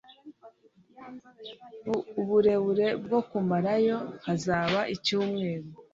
[2.21, 5.67] Uburebure bwo kumarayo hazaba icyumweru.